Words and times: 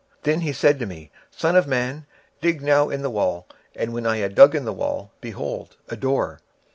26:008:008 0.23 0.23
Then 0.23 0.53
said 0.55 0.75
he 0.77 0.81
unto 0.81 0.85
me, 0.87 1.11
Son 1.29 1.55
of 1.55 1.67
man, 1.67 2.07
dig 2.41 2.63
now 2.63 2.89
in 2.89 3.03
the 3.03 3.09
wall: 3.11 3.45
and 3.75 3.93
when 3.93 4.07
I 4.07 4.17
had 4.17 4.33
digged 4.33 4.55
in 4.55 4.65
the 4.65 4.73
wall, 4.73 5.11
behold 5.21 5.77
a 5.89 5.95
door. 5.95 6.39